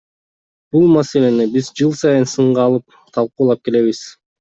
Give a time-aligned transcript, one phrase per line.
[0.75, 4.07] Бул маселени биз жыл сайын сынга алып, талкуулап келебиз.